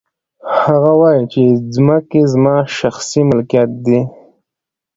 [0.65, 1.41] هغه وايي چې
[1.75, 3.99] ځمکې زما شخصي ملکیت دی